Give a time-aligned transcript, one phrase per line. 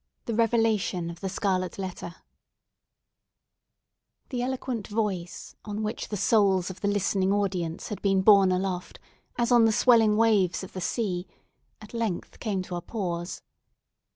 [0.25, 2.15] THE REVELATION OF THE SCARLET LETTER
[4.29, 8.97] The eloquent voice, on which the souls of the listening audience had been borne aloft
[9.35, 11.27] as on the swelling waves of the sea,
[11.79, 13.43] at length came to a pause.